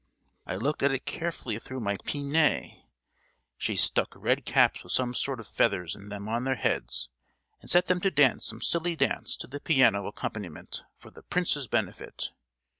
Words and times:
I 0.47 0.55
looked 0.55 0.81
at 0.81 0.91
it 0.91 1.05
carefully 1.05 1.59
through 1.59 1.81
my 1.81 1.95
pince 1.97 2.25
nez! 2.25 2.71
She's 3.59 3.81
stuck 3.83 4.11
red 4.15 4.45
caps 4.45 4.81
with 4.81 4.91
some 4.93 5.13
sort 5.13 5.39
of 5.39 5.47
feathers 5.47 5.95
in 5.95 6.09
them 6.09 6.27
on 6.27 6.43
their 6.43 6.55
heads, 6.55 7.09
and 7.61 7.69
set 7.69 7.85
them 7.85 8.01
to 8.01 8.09
dance 8.09 8.45
some 8.47 8.61
silly 8.63 8.95
dance 8.95 9.37
to 9.37 9.45
the 9.45 9.59
piano 9.59 10.07
accompaniment 10.07 10.81
for 10.97 11.11
the 11.11 11.21
prince's 11.21 11.67
benefit! 11.67 12.31